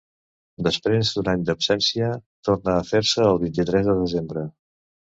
[0.67, 2.09] Després d’un any d’absència,
[2.51, 4.51] torna a fer-se el vint-i-tres de desembre.